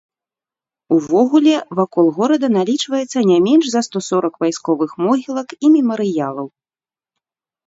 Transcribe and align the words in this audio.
Увогуле 0.95 1.51
вакол 1.79 2.05
горада 2.19 2.47
налічваецца 2.57 3.19
не 3.31 3.37
менш 3.49 3.65
за 3.75 3.81
сто 3.89 3.97
сорак 4.09 4.33
вайсковых 4.45 4.91
могілак 5.05 5.49
і 5.69 5.73
мемарыялаў. 5.77 6.47